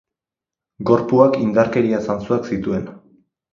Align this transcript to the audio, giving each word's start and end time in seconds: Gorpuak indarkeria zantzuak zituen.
Gorpuak 0.91 1.37
indarkeria 1.43 2.01
zantzuak 2.09 2.53
zituen. 2.57 2.91